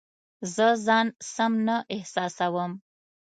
زه 0.55 0.67
ځان 0.85 1.07
سم 1.33 1.53
نه 1.67 1.77
احساسوم 1.95 2.71